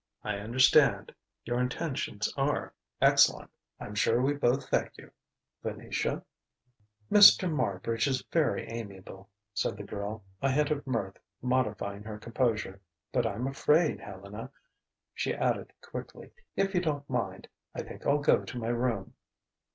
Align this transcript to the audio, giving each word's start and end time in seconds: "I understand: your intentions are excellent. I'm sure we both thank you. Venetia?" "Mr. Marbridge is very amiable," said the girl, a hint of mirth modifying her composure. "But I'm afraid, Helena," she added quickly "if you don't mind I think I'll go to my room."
"I 0.23 0.39
understand: 0.39 1.13
your 1.45 1.59
intentions 1.59 2.33
are 2.35 2.73
excellent. 2.99 3.51
I'm 3.79 3.93
sure 3.93 4.19
we 4.19 4.33
both 4.33 4.67
thank 4.67 4.97
you. 4.97 5.11
Venetia?" 5.61 6.23
"Mr. 7.11 7.47
Marbridge 7.47 8.07
is 8.07 8.25
very 8.33 8.67
amiable," 8.67 9.29
said 9.53 9.77
the 9.77 9.83
girl, 9.83 10.23
a 10.41 10.49
hint 10.49 10.71
of 10.71 10.87
mirth 10.87 11.19
modifying 11.43 12.01
her 12.01 12.17
composure. 12.17 12.81
"But 13.11 13.27
I'm 13.27 13.45
afraid, 13.45 13.99
Helena," 13.99 14.49
she 15.13 15.35
added 15.35 15.71
quickly 15.81 16.31
"if 16.55 16.73
you 16.73 16.81
don't 16.81 17.07
mind 17.07 17.47
I 17.75 17.83
think 17.83 18.03
I'll 18.07 18.17
go 18.21 18.43
to 18.43 18.57
my 18.57 18.69
room." 18.69 19.13